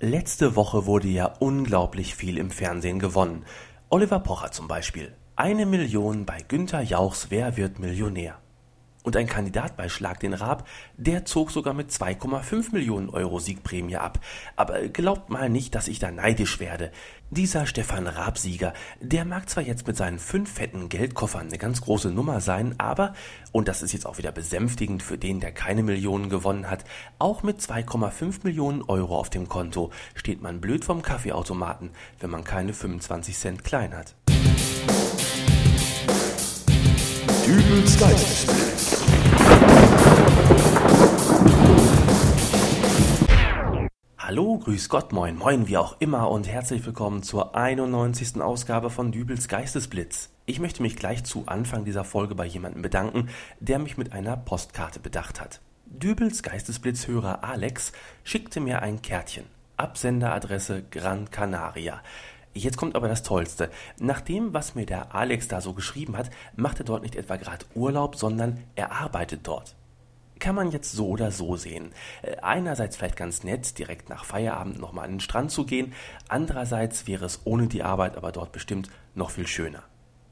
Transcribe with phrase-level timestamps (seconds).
[0.00, 3.46] Letzte Woche wurde ja unglaublich viel im Fernsehen gewonnen.
[3.88, 5.14] Oliver Pocher zum Beispiel.
[5.36, 8.38] Eine Million bei Günther Jauchs Wer wird Millionär?
[9.06, 10.66] Und ein Kandidat bei Schlag den Raab,
[10.96, 14.18] der zog sogar mit 2,5 Millionen Euro Siegprämie ab.
[14.56, 16.90] Aber glaubt mal nicht, dass ich da neidisch werde.
[17.30, 22.10] Dieser Stefan Raab-Sieger, der mag zwar jetzt mit seinen fünf fetten Geldkoffern eine ganz große
[22.10, 23.14] Nummer sein, aber,
[23.52, 26.84] und das ist jetzt auch wieder besänftigend für den, der keine Millionen gewonnen hat,
[27.20, 32.42] auch mit 2,5 Millionen Euro auf dem Konto steht man blöd vom Kaffeeautomaten, wenn man
[32.42, 34.16] keine 25 Cent klein hat.
[37.46, 39.04] Dübels Geistesblitz.
[44.18, 48.42] Hallo, grüß Gott, moin, moin, wie auch immer und herzlich willkommen zur 91.
[48.42, 50.30] Ausgabe von Dübels Geistesblitz.
[50.44, 53.28] Ich möchte mich gleich zu Anfang dieser Folge bei jemandem bedanken,
[53.60, 55.60] der mich mit einer Postkarte bedacht hat.
[55.84, 57.92] Dübels Geistesblitzhörer Alex
[58.24, 59.44] schickte mir ein Kärtchen.
[59.76, 62.02] Absenderadresse Gran Canaria.
[62.56, 63.70] Jetzt kommt aber das Tollste.
[63.98, 67.36] Nach dem, was mir der Alex da so geschrieben hat, macht er dort nicht etwa
[67.36, 69.76] gerade Urlaub, sondern er arbeitet dort
[70.38, 71.92] kann man jetzt so oder so sehen.
[72.20, 75.94] Äh, einerseits vielleicht ganz nett, direkt nach Feierabend nochmal an den Strand zu gehen,
[76.28, 79.82] andererseits wäre es ohne die Arbeit aber dort bestimmt noch viel schöner.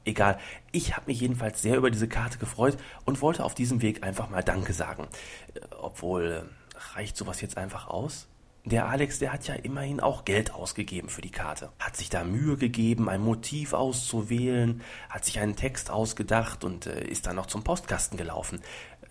[0.05, 0.37] Egal,
[0.71, 4.29] ich habe mich jedenfalls sehr über diese Karte gefreut und wollte auf diesem Weg einfach
[4.29, 5.07] mal Danke sagen.
[5.55, 8.27] Äh, obwohl, äh, reicht sowas jetzt einfach aus?
[8.65, 11.69] Der Alex, der hat ja immerhin auch Geld ausgegeben für die Karte.
[11.77, 17.07] Hat sich da Mühe gegeben, ein Motiv auszuwählen, hat sich einen Text ausgedacht und äh,
[17.07, 18.61] ist dann noch zum Postkasten gelaufen.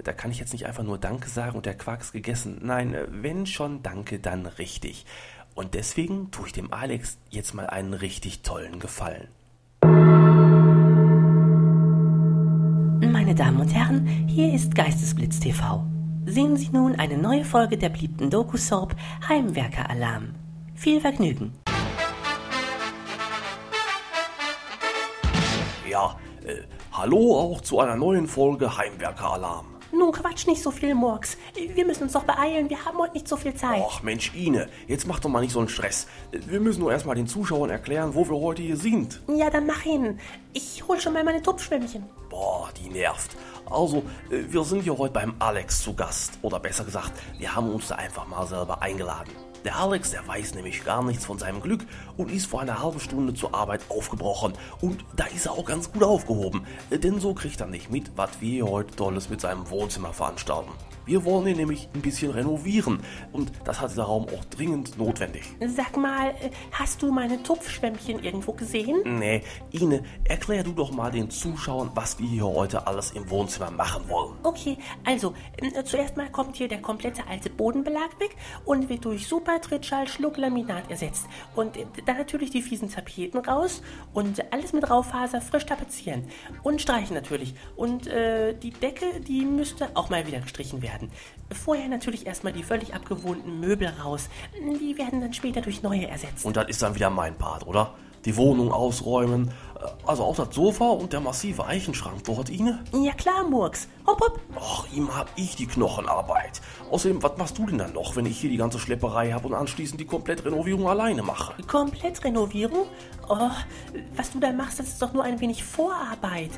[0.02, 2.62] Da kann ich jetzt nicht einfach nur Danke sagen und der Quark ist gegessen.
[2.62, 5.06] Nein, äh, wenn schon Danke, dann richtig.
[5.54, 9.28] Und deswegen tue ich dem Alex jetzt mal einen richtig tollen Gefallen.
[13.12, 15.93] Meine Damen und Herren, hier ist Geistesblitz TV.
[16.26, 18.96] Sehen Sie nun eine neue Folge der beliebten Doku-Soap
[19.28, 20.34] Heimwerker-Alarm.
[20.74, 21.52] Viel Vergnügen!
[25.88, 26.16] Ja,
[26.46, 29.73] äh, hallo auch zu einer neuen Folge Heimwerker-Alarm.
[29.96, 31.36] Nun quatsch nicht so viel, Murks.
[31.54, 33.82] Wir müssen uns doch beeilen, wir haben heute nicht so viel Zeit.
[33.88, 36.08] Ach Mensch, Ine, jetzt mach doch mal nicht so einen Stress.
[36.32, 39.20] Wir müssen nur erstmal den Zuschauern erklären, wo wir heute hier sind.
[39.28, 40.18] Ja, dann mach hin.
[40.52, 42.04] Ich hol schon mal meine Tupfschwämmchen.
[42.28, 43.36] Boah, die nervt.
[43.70, 43.98] Also,
[44.30, 46.38] äh, wir sind hier heute beim Alex zu Gast.
[46.42, 49.30] Oder besser gesagt, wir haben uns da einfach mal selber eingeladen.
[49.64, 51.86] Der Alex, der weiß nämlich gar nichts von seinem Glück
[52.18, 54.52] und ist vor einer halben Stunde zur Arbeit aufgebrochen.
[54.82, 58.42] Und da ist er auch ganz gut aufgehoben, denn so kriegt er nicht mit, was
[58.42, 60.70] wir heute Tolles mit seinem Wohnzimmer veranstalten.
[61.06, 63.00] Wir wollen ihn nämlich ein bisschen renovieren
[63.32, 65.42] und das hat dieser Raum auch dringend notwendig.
[65.66, 69.02] Sag mal, äh, hast du meine Tupfschwämmchen irgendwo gesehen?
[69.04, 73.70] Nee, Ine, erklär du doch mal den Zuschauern, was wir hier heute alles im Wohnzimmer
[73.70, 74.32] machen wollen.
[74.44, 79.26] Okay, also äh, zuerst mal kommt hier der komplette alte Bodenbelag weg und wird durch
[79.26, 81.26] Super Trittschall Schlucklaminat ersetzt.
[81.54, 83.82] Und äh, dann natürlich die fiesen Tapeten raus
[84.12, 86.28] und alles mit Raufaser frisch tapezieren.
[86.62, 87.54] Und streichen natürlich.
[87.76, 91.10] Und äh, die Decke, die müsste auch mal wieder gestrichen werden werden.
[91.52, 94.28] Vorher natürlich erstmal die völlig abgewohnten Möbel raus.
[94.80, 96.44] Die werden dann später durch neue ersetzt.
[96.44, 97.94] Und das ist dann wieder mein Part, oder?
[98.24, 102.82] Die Wohnung ausräumen, äh, also auch das Sofa und der massive Eichenschrank dort, Ine?
[102.92, 103.88] Ja klar, Murks.
[104.06, 104.40] Hopp, hopp.
[104.60, 106.60] Ach, ihm hab ich die Knochenarbeit.
[106.90, 109.54] Außerdem, was machst du denn dann noch, wenn ich hier die ganze Schlepperei habe und
[109.54, 111.54] anschließend die Komplettrenovierung alleine mache?
[111.66, 112.86] Komplettrenovierung?
[113.28, 113.50] Oh,
[114.14, 116.50] was du da machst, das ist doch nur ein wenig Vorarbeit.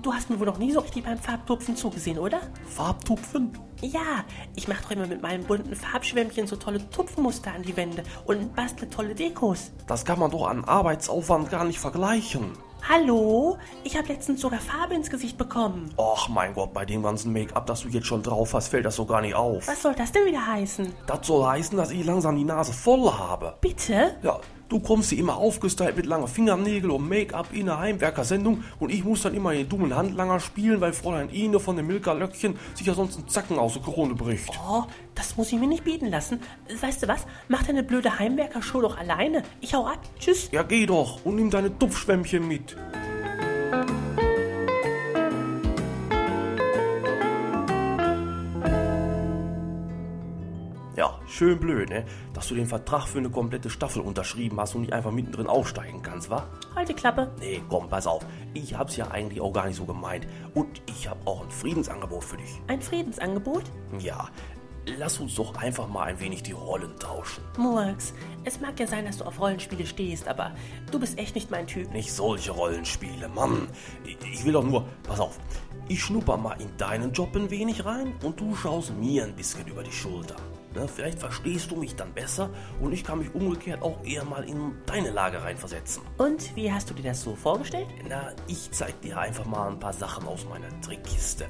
[0.00, 2.40] Du hast mir wohl noch nie so richtig beim Farbtupfen zugesehen, oder?
[2.74, 3.52] Farbtupfen?
[3.82, 4.24] Ja,
[4.54, 8.56] ich mache doch immer mit meinen bunten Farbschwämmchen so tolle Tupfenmuster an die Wände und
[8.56, 9.70] bastle tolle Dekos.
[9.86, 12.52] Das kann man doch an Arbeitsaufwand gar nicht vergleichen.
[12.88, 13.58] Hallo?
[13.82, 15.92] Ich habe letztens sogar Farbe ins Gesicht bekommen.
[15.96, 18.94] Och mein Gott, bei dem ganzen Make-up, das du jetzt schon drauf hast, fällt das
[18.94, 19.66] so gar nicht auf.
[19.66, 20.94] Was soll das denn wieder heißen?
[21.08, 23.56] Das soll heißen, dass ich langsam die Nase voll habe.
[23.60, 24.14] Bitte?
[24.22, 24.38] Ja,
[24.68, 29.04] Du kommst hier immer aufgestylt mit langen Fingernägeln und Make-up in der Heimwerkersendung und ich
[29.04, 32.84] muss dann immer den dummen Handlanger spielen, weil Fräulein Ine von dem Milka Löckchen sich
[32.84, 34.50] ja sonst einen Zacken aus der Krone bricht.
[34.68, 34.82] Oh,
[35.14, 36.40] das muss ich mir nicht bieten lassen.
[36.80, 37.26] Weißt du was?
[37.46, 39.44] Mach deine blöde Heimwerkershow doch alleine.
[39.60, 40.00] Ich hau ab.
[40.18, 40.48] Tschüss.
[40.50, 42.76] Ja, geh doch und nimm deine Tupfschwämmchen mit.
[51.36, 52.06] Schön blöd, ne?
[52.32, 56.00] Dass du den Vertrag für eine komplette Staffel unterschrieben hast und nicht einfach mittendrin aufsteigen
[56.00, 56.48] kannst, wa?
[56.74, 57.30] Halt die Klappe.
[57.40, 58.24] Nee, komm, pass auf.
[58.54, 60.26] Ich hab's ja eigentlich auch gar nicht so gemeint.
[60.54, 62.48] Und ich hab auch ein Friedensangebot für dich.
[62.68, 63.64] Ein Friedensangebot?
[63.98, 64.30] Ja.
[64.96, 67.44] Lass uns doch einfach mal ein wenig die Rollen tauschen.
[67.58, 70.52] Murks, es mag ja sein, dass du auf Rollenspiele stehst, aber
[70.90, 71.92] du bist echt nicht mein Typ.
[71.92, 73.68] Nicht solche Rollenspiele, Mann.
[74.32, 75.38] Ich will doch nur, pass auf,
[75.86, 79.66] ich schnupper mal in deinen Job ein wenig rein und du schaust mir ein bisschen
[79.66, 80.36] über die Schulter.
[80.76, 80.86] Ne?
[80.86, 82.50] Vielleicht verstehst du mich dann besser
[82.80, 86.02] und ich kann mich umgekehrt auch eher mal in deine Lage reinversetzen.
[86.18, 87.86] Und wie hast du dir das so vorgestellt?
[88.06, 91.44] Na, ich zeig dir einfach mal ein paar Sachen aus meiner Trickkiste.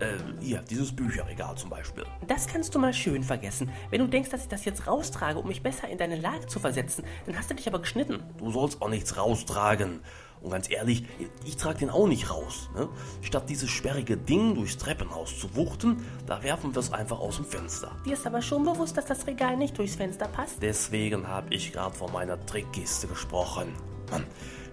[0.00, 2.04] Äh, hier, dieses Bücherregal zum Beispiel.
[2.26, 3.70] Das kannst du mal schön vergessen.
[3.90, 6.58] Wenn du denkst, dass ich das jetzt raustrage, um mich besser in deine Lage zu
[6.58, 8.24] versetzen, dann hast du dich aber geschnitten.
[8.38, 10.00] Du sollst auch nichts raustragen.
[10.44, 11.04] Und ganz ehrlich,
[11.46, 12.68] ich trage den auch nicht raus.
[12.74, 12.88] Ne?
[13.22, 17.46] Statt dieses sperrige Ding durchs Treppenhaus zu wuchten, da werfen wir es einfach aus dem
[17.46, 17.90] Fenster.
[18.04, 20.56] Dir ist aber schon bewusst, dass das Regal nicht durchs Fenster passt?
[20.60, 23.68] Deswegen habe ich gerade von meiner Trickkiste gesprochen.
[24.10, 24.24] Mann,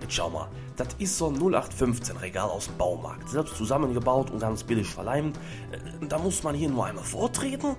[0.01, 0.49] jetzt schau mal.
[0.75, 3.29] Das ist so ein 0815 Regal aus dem Baumarkt.
[3.29, 5.37] Selbst zusammengebaut und ganz billig verleimt.
[5.71, 7.77] Äh, Da muss man hier nur einmal vortreten.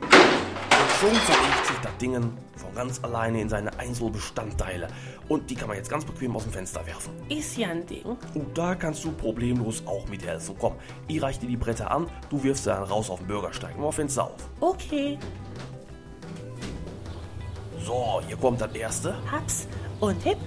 [1.03, 2.15] Schon zerlegt sich das Ding
[2.55, 4.87] von ganz alleine in seine Einzelbestandteile.
[5.29, 7.13] Und die kann man jetzt ganz bequem aus dem Fenster werfen.
[7.29, 8.05] Ist ja ein Ding.
[8.35, 10.55] Und da kannst du problemlos auch mithelfen.
[10.61, 10.77] Komm,
[11.09, 13.75] ich reich dir die Bretter an, du wirfst sie dann raus auf den Bürgersteig.
[13.77, 14.49] Mach Fenster auf.
[14.61, 15.19] Okay,
[17.85, 19.17] So, hier kommt das erste.
[19.29, 19.67] Haps
[19.99, 20.39] und Hip.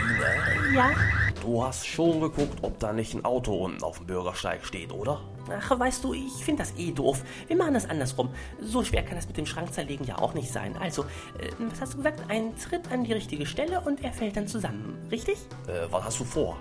[0.00, 1.15] Ina, Ja.
[1.46, 5.20] Du hast schon geguckt, ob da nicht ein Auto unten auf dem Bürgersteig steht, oder?
[5.48, 7.22] Ach, weißt du, ich finde das eh doof.
[7.46, 8.30] Wir machen das andersrum.
[8.60, 10.76] So schwer kann das mit dem Schrank zerlegen ja auch nicht sein.
[10.76, 11.02] Also,
[11.38, 12.22] äh, was hast du gesagt?
[12.28, 14.98] Ein Tritt an die richtige Stelle und er fällt dann zusammen.
[15.10, 15.38] Richtig?
[15.68, 16.56] Äh, was hast du vor?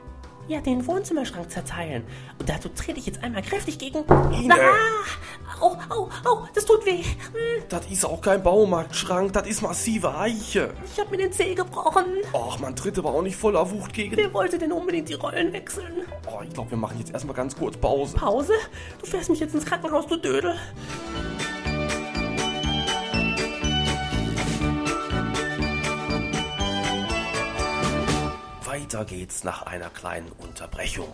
[0.48, 2.04] Ja, den Wohnzimmerschrank zerteilen.
[2.40, 4.04] Und dazu trete ich jetzt einmal kräftig gegen.
[4.32, 4.54] Ine.
[4.54, 5.60] Ah!
[5.62, 7.02] Au, au, au, das tut weh.
[7.02, 10.74] Hm, Das ist auch kein Baumarktschrank, das ist massive Eiche.
[10.94, 12.06] Ich habe mir den Zeh gebrochen.
[12.34, 14.18] Och, man tritt aber auch nicht voller Wucht gegen.
[14.18, 16.04] Wer wollte denn unbedingt die Rollen wechseln?
[16.28, 18.16] Oh, ich glaube, wir machen jetzt erstmal ganz kurz Pause.
[18.16, 18.54] Pause?
[19.00, 20.56] Du fährst mich jetzt ins Krankenhaus, du Dödel.
[28.86, 31.10] Weiter geht's nach einer kleinen Unterbrechung.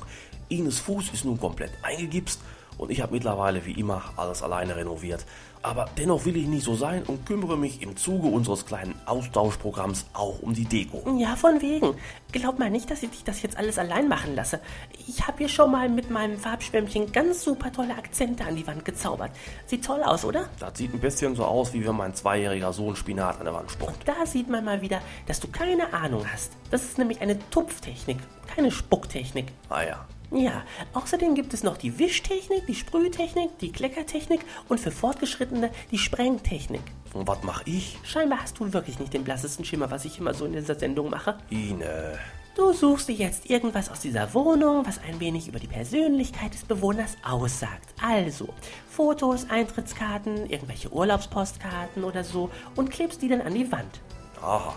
[0.49, 2.41] Ines Fuß ist nun komplett eingegipst
[2.77, 5.25] und ich habe mittlerweile wie immer alles alleine renoviert.
[5.63, 10.07] Aber dennoch will ich nicht so sein und kümmere mich im Zuge unseres kleinen Austauschprogramms
[10.13, 11.03] auch um die Deko.
[11.19, 11.93] Ja, von wegen.
[12.31, 14.59] Glaub mal nicht, dass ich dich das jetzt alles allein machen lasse.
[15.07, 18.85] Ich habe hier schon mal mit meinem Farbschwämmchen ganz super tolle Akzente an die Wand
[18.85, 19.31] gezaubert.
[19.67, 20.49] Sieht toll aus, oder?
[20.59, 23.69] Das sieht ein bisschen so aus, wie wenn mein zweijähriger Sohn Spinat an der Wand
[23.69, 24.07] spuckt.
[24.07, 26.53] Da sieht man mal wieder, dass du keine Ahnung hast.
[26.71, 28.17] Das ist nämlich eine Tupftechnik,
[28.55, 29.47] keine Spucktechnik.
[29.69, 30.05] Ah ja.
[30.33, 30.63] Ja,
[30.93, 34.39] außerdem gibt es noch die Wischtechnik, die Sprühtechnik, die Kleckertechnik
[34.69, 36.83] und für Fortgeschrittene die Sprengtechnik.
[37.13, 37.99] Und was mache ich?
[38.03, 41.09] Scheinbar hast du wirklich nicht den blassesten Schimmer, was ich immer so in dieser Sendung
[41.09, 41.37] mache.
[41.49, 42.17] Ine.
[42.55, 46.63] Du suchst dir jetzt irgendwas aus dieser Wohnung, was ein wenig über die Persönlichkeit des
[46.63, 47.93] Bewohners aussagt.
[48.01, 48.53] Also,
[48.89, 53.99] Fotos, Eintrittskarten, irgendwelche Urlaubspostkarten oder so und klebst die dann an die Wand.
[54.41, 54.75] Aha.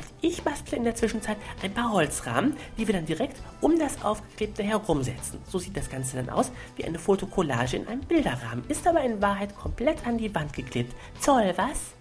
[0.00, 4.02] Und ich bastle in der Zwischenzeit ein paar Holzrahmen, die wir dann direkt um das
[4.02, 5.40] Aufgeklebte herumsetzen.
[5.46, 9.20] So sieht das Ganze dann aus wie eine Fotokollage in einem Bilderrahmen, ist aber in
[9.20, 10.94] Wahrheit komplett an die Wand geklebt.
[11.20, 11.92] Zoll, was?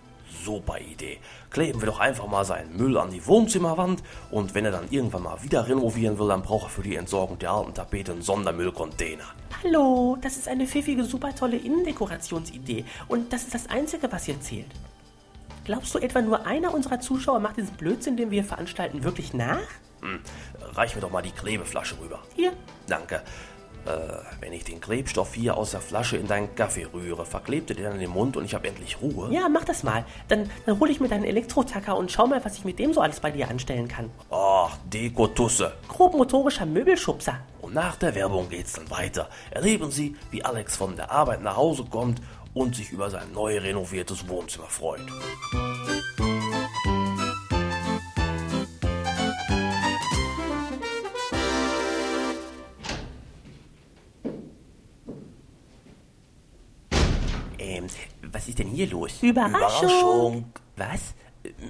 [0.46, 1.18] Super Idee.
[1.50, 4.02] Kleben wir doch einfach mal seinen Müll an die Wohnzimmerwand
[4.32, 7.38] und wenn er dann irgendwann mal wieder renovieren will, dann braucht er für die Entsorgung
[7.38, 9.26] der alten Tapete einen Sondermüllcontainer.
[9.62, 14.40] Hallo, das ist eine pfiffige, super tolle Innendekorationsidee und das ist das Einzige, was hier
[14.40, 14.72] zählt.
[15.70, 19.60] Glaubst du etwa nur einer unserer Zuschauer macht diesen Blödsinn, den wir veranstalten, wirklich nach?
[20.02, 20.20] Hm,
[20.74, 22.24] reich mir doch mal die Klebeflasche rüber.
[22.36, 22.54] Hier,
[22.88, 23.22] Danke.
[23.86, 23.92] Äh,
[24.40, 27.84] wenn ich den Klebstoff hier aus der Flasche in deinen Kaffee rühre, verklebt er dir
[27.84, 29.32] dann in den Mund und ich habe endlich Ruhe?
[29.32, 30.06] ja, mach das mal.
[30.28, 33.02] Dann, dann hole ich mir deinen Elektrotacker und schau mal, was ich mit dem so
[33.02, 34.10] alles bei dir anstellen kann.
[34.32, 35.74] Ach, Dekotusse.
[35.88, 37.36] Grobmotorischer Möbelschubser.
[37.62, 39.30] Und nach der Werbung geht's dann weiter.
[39.52, 42.20] Erleben Sie, wie Alex von der Arbeit nach Hause kommt
[42.54, 45.02] und sich über sein neu renoviertes Wohnzimmer freut.
[57.58, 57.88] Ähm,
[58.32, 59.22] was ist denn hier los?
[59.22, 60.52] Überraschung.
[60.76, 61.14] Was?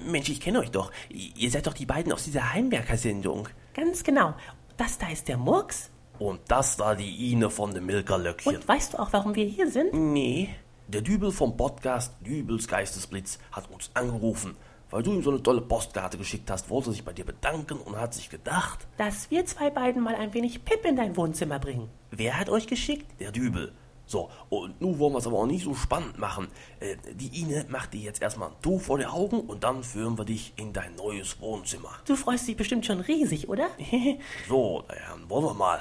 [0.06, 0.90] Mensch, ich kenne euch doch.
[1.10, 3.48] Ihr seid doch die beiden aus dieser Heimwerker-Sendung.
[3.74, 4.34] Ganz genau.
[4.76, 5.90] Das da ist der Murks.
[6.18, 8.56] Und das da die Ine von dem Milkerlöckchen.
[8.56, 9.94] Und weißt du auch, warum wir hier sind?
[9.94, 10.50] Nee.
[10.92, 14.56] Der Dübel vom Podcast Dübels Geistesblitz hat uns angerufen.
[14.90, 17.78] Weil du ihm so eine tolle Postkarte geschickt hast, wollte er sich bei dir bedanken
[17.78, 21.60] und hat sich gedacht, Dass wir zwei beiden mal ein wenig Pip in dein Wohnzimmer
[21.60, 21.88] bringen.
[22.10, 23.06] Wer hat euch geschickt?
[23.20, 23.72] der Dübel.
[24.04, 26.48] So, und nun wollen wir es aber auch nicht so spannend machen.
[26.80, 30.18] Äh, die Ine macht dir jetzt erstmal ein Tuch vor die Augen und dann führen
[30.18, 31.90] wir dich in dein neues Wohnzimmer.
[32.04, 33.68] Du freust dich bestimmt schon riesig, oder?
[34.48, 35.78] So, dann wollen wir mal.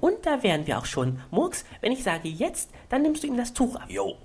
[0.00, 1.18] Und da wären wir auch schon.
[1.32, 3.86] Murks, wenn ich sage jetzt, dann nimmst du ihm das Tuch ab.
[3.88, 4.16] Jo,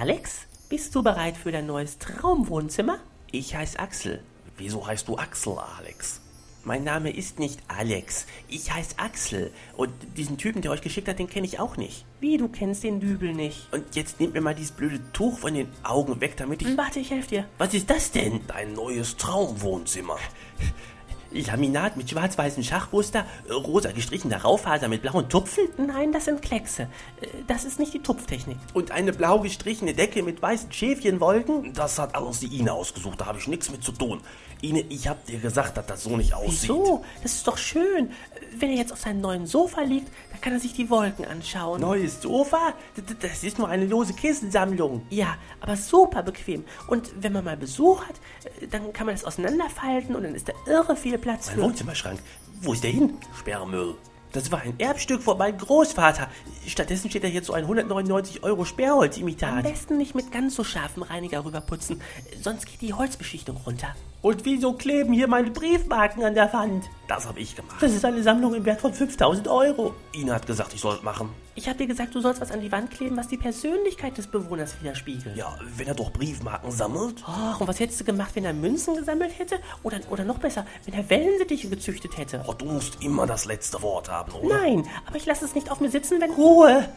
[0.00, 2.98] Alex, bist du bereit für dein neues Traumwohnzimmer?
[3.30, 4.22] ich heiße Axel.
[4.56, 6.20] Wieso heißt du Axel, Alex?
[6.64, 8.26] Mein Name ist nicht Alex.
[8.48, 9.52] Ich heiße Axel.
[9.76, 12.04] Und diesen Typen, der euch geschickt hat, den kenne ich auch nicht.
[12.20, 13.72] Wie, du kennst den Dübel nicht?
[13.72, 16.76] Und jetzt nehmt mir mal dieses blöde Tuch von den Augen weg, damit ich...
[16.76, 17.44] Warte, ich helfe dir.
[17.58, 18.40] Was ist das denn?
[18.46, 20.18] Dein neues Traumwohnzimmer.
[21.40, 26.88] Laminat mit schwarz-weißen Schachmuster, rosa gestrichener Raufaser mit blauen Tupfen Nein, das sind Kleckse.
[27.20, 28.56] Äh, Das ist nicht die Tupftechnik.
[28.74, 31.72] und eine blau gestrichene Decke mit weißen Schäfchenwolken.
[31.74, 34.20] Das hat alles die Ine ausgesucht, da habe ich nichts mit zu tun.
[34.60, 36.70] Ine, ich hab dir gesagt, dass das so nicht aussieht.
[36.70, 37.04] Wieso?
[37.24, 38.12] Das ist doch schön.
[38.56, 41.80] Wenn er jetzt auf seinem neuen Sofa liegt, dann kann er sich die Wolken anschauen.
[41.80, 42.72] Neues Sofa?
[43.20, 45.02] Das ist nur eine lose Kissensammlung.
[45.10, 46.64] Ja, aber super bequem.
[46.86, 48.14] Und wenn man mal Besuch hat,
[48.60, 51.62] äh, dann kann man das auseinanderfalten und dann ist da irre viel Platz Mein für.
[51.62, 52.20] Wohnzimmerschrank.
[52.60, 53.14] Wo ist der hin?
[53.38, 53.94] Sperrmüll.
[54.32, 56.28] Das war ein Erbstück von meinem Großvater.
[56.66, 59.62] Stattdessen steht da jetzt so ein 199 Euro Am Sperrholzimitat.
[59.62, 62.00] besten nicht mit ganz so scharfem Reiniger rüberputzen,
[62.40, 63.94] sonst geht die Holzbeschichtung runter.
[64.22, 66.88] Und wieso kleben hier meine Briefmarken an der Wand?
[67.08, 67.82] Das habe ich gemacht.
[67.82, 69.94] Das ist eine Sammlung im Wert von 5000 Euro.
[70.12, 71.30] Ine hat gesagt, ich soll es machen.
[71.56, 74.28] Ich habe dir gesagt, du sollst was an die Wand kleben, was die Persönlichkeit des
[74.28, 75.36] Bewohners widerspiegelt.
[75.36, 77.24] Ja, wenn er doch Briefmarken sammelt.
[77.26, 79.58] Och, und was hättest du gemacht, wenn er Münzen gesammelt hätte?
[79.82, 82.44] Oder, oder noch besser, wenn er Wellensittiche gezüchtet hätte?
[82.46, 84.56] Oh, du musst immer das letzte Wort haben, oder?
[84.56, 86.30] Nein, aber ich lasse es nicht auf mir sitzen, wenn...
[86.30, 86.88] Ruhe!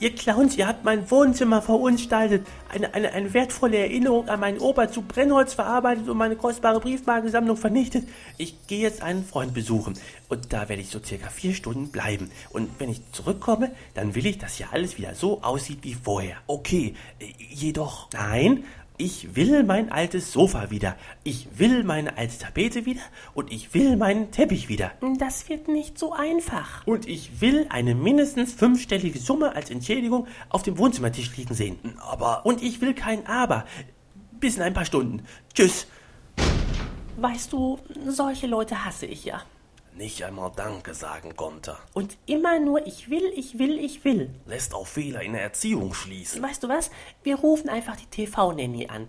[0.00, 2.46] Ihr Clowns, ihr habt mein Wohnzimmer verunstaltet.
[2.68, 7.56] Eine, eine, eine wertvolle Erinnerung an meinen Opa zu Brennholz verarbeitet und meine kostbare Briefmarkensammlung
[7.56, 8.08] vernichtet.
[8.36, 9.98] Ich gehe jetzt einen Freund besuchen.
[10.28, 12.30] Und da werde ich so circa vier Stunden bleiben.
[12.50, 16.36] Und wenn ich zurückkomme, dann will ich, dass hier alles wieder so aussieht wie vorher.
[16.46, 18.08] Okay, äh, jedoch.
[18.12, 18.62] Nein,
[18.98, 20.96] ich will mein altes Sofa wieder.
[21.22, 23.00] Ich will meine alte Tapete wieder.
[23.32, 24.90] Und ich will meinen Teppich wieder.
[25.18, 26.84] Das wird nicht so einfach.
[26.84, 31.78] Und ich will eine mindestens fünfstellige Summe als Entschädigung auf dem Wohnzimmertisch liegen sehen.
[32.00, 33.64] Aber Und ich will kein Aber.
[34.40, 35.22] Bis in ein paar Stunden.
[35.54, 35.86] Tschüss.
[37.16, 39.42] Weißt du, solche Leute hasse ich ja.
[39.98, 41.76] Nicht einmal Danke sagen konnte.
[41.92, 44.30] Und immer nur ich will, ich will, ich will.
[44.46, 46.42] Lässt auf Fehler in der Erziehung schließen.
[46.42, 46.90] Weißt du was?
[47.22, 49.08] Wir rufen einfach die TV-Nanny an.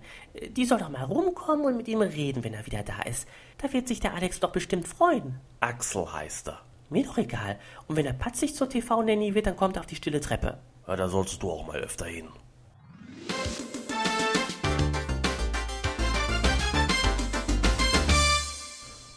[0.49, 3.27] Die soll doch mal rumkommen und mit ihm reden, wenn er wieder da ist.
[3.59, 5.39] Da wird sich der Alex doch bestimmt freuen.
[5.61, 6.61] Axel heißt er.
[6.89, 7.59] Mir doch egal.
[7.87, 10.57] Und wenn er patzig zur TV-Nanny wird, dann kommt er auf die stille Treppe.
[10.87, 12.29] Ja, da solltest du auch mal öfter hin.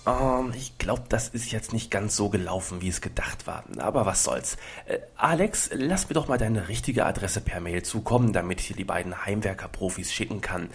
[0.07, 3.65] Ähm, ich glaube, das ist jetzt nicht ganz so gelaufen, wie es gedacht war.
[3.79, 4.57] Aber was soll's.
[4.87, 8.77] Äh, Alex, lass mir doch mal deine richtige Adresse per Mail zukommen, damit ich dir
[8.77, 10.71] die beiden Heimwerker-Profis schicken kann.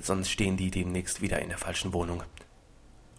[0.00, 2.22] Sonst stehen die demnächst wieder in der falschen Wohnung.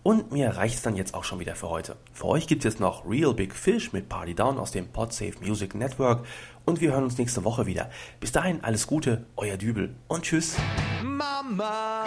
[0.03, 1.95] Und mir reicht's dann jetzt auch schon wieder für heute.
[2.11, 5.35] Für euch gibt es jetzt noch Real Big Fish mit Party Down aus dem Podsafe
[5.41, 6.25] Music Network
[6.65, 7.91] und wir hören uns nächste Woche wieder.
[8.19, 10.55] Bis dahin alles Gute, euer Dübel und tschüss.
[11.03, 12.05] Mama,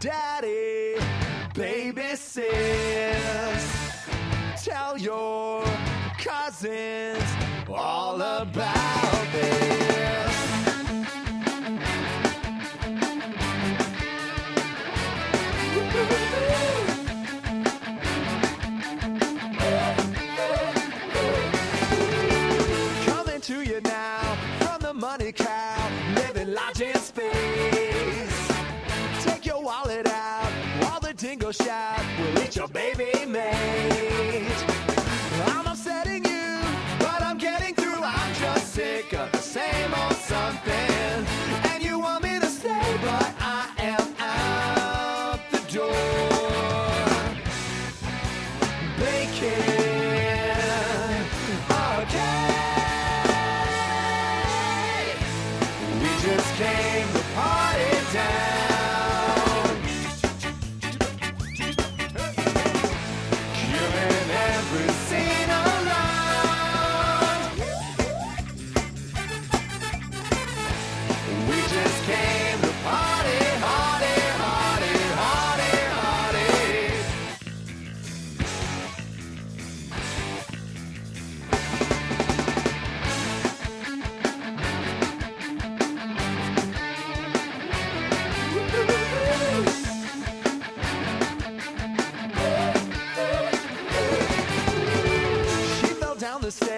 [0.00, 0.75] Daddy,
[1.92, 3.66] baby sis.
[4.64, 5.64] Tell your
[6.18, 7.22] cousins
[7.68, 9.05] all about
[31.62, 32.00] shout.
[32.18, 34.64] We'll eat your baby mate.
[35.46, 36.60] I'm upsetting you,
[36.98, 38.02] but I'm getting through.
[38.02, 41.65] I'm just sick of the same old something.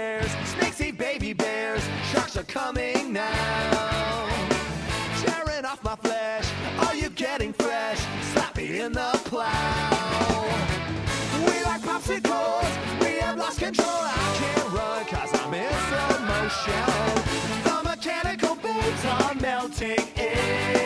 [0.08, 0.30] Stairs.
[0.48, 1.82] Snakes eat baby bears.
[2.10, 4.28] Sharks are coming now.
[5.22, 6.46] Tearing off my flesh.
[6.86, 8.00] Are you getting fresh?
[8.32, 10.44] Slap me in the plow.
[11.46, 12.70] We like popsicles.
[13.00, 13.88] We have lost control.
[13.88, 16.86] I can't run cause I'm in slow motion.
[17.66, 20.77] The mechanical babes are melting in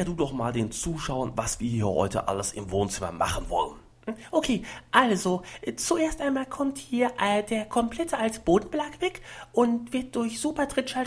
[0.00, 3.76] erklär du doch mal den Zuschauern, was wir hier heute alles im Wohnzimmer machen wollen.
[4.30, 9.20] Okay, also, äh, zuerst einmal kommt hier äh, der komplette als Bodenbelag weg
[9.52, 11.04] und wird durch Super Trittschall.